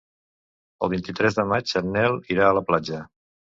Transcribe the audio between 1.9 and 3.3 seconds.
Nel anirà a la platja.